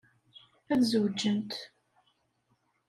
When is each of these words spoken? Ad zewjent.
Ad 0.71 0.81
zewjent. 0.91 1.51